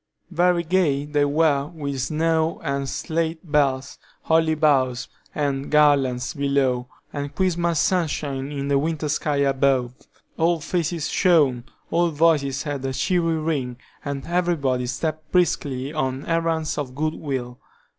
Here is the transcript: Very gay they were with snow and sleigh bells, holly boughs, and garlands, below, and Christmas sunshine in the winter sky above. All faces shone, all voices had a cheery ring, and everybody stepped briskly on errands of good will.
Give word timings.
Very 0.31 0.63
gay 0.63 1.05
they 1.05 1.25
were 1.25 1.67
with 1.67 2.01
snow 2.01 2.59
and 2.63 2.89
sleigh 2.89 3.37
bells, 3.43 3.99
holly 4.23 4.55
boughs, 4.55 5.07
and 5.35 5.69
garlands, 5.69 6.33
below, 6.33 6.87
and 7.13 7.35
Christmas 7.35 7.79
sunshine 7.79 8.51
in 8.51 8.67
the 8.67 8.79
winter 8.79 9.07
sky 9.07 9.35
above. 9.37 9.93
All 10.37 10.59
faces 10.59 11.07
shone, 11.07 11.65
all 11.91 12.09
voices 12.09 12.63
had 12.63 12.83
a 12.83 12.93
cheery 12.93 13.37
ring, 13.37 13.77
and 14.03 14.25
everybody 14.25 14.87
stepped 14.87 15.31
briskly 15.31 15.93
on 15.93 16.25
errands 16.25 16.79
of 16.79 16.95
good 16.95 17.13
will. 17.13 17.59